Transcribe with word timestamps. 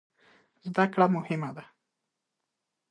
زده 0.65 0.85
کړه 0.93 1.05
مهم 1.15 1.41
ده 1.55 1.63